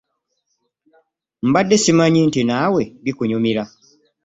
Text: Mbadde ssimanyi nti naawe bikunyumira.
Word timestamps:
Mbadde 1.47 1.75
ssimanyi 1.79 2.19
nti 2.27 2.41
naawe 2.43 2.83
bikunyumira. 3.03 3.63